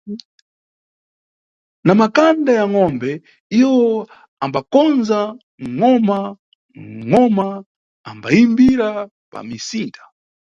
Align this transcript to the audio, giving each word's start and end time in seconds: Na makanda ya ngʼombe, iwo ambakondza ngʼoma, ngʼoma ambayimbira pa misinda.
Na 1.85 1.93
makanda 2.01 2.51
ya 2.59 2.65
ngʼombe, 2.71 3.11
iwo 3.61 3.81
ambakondza 4.43 5.19
ngʼoma, 5.75 6.19
ngʼoma 7.05 7.47
ambayimbira 8.09 8.89
pa 9.31 9.39
misinda. 9.47 10.03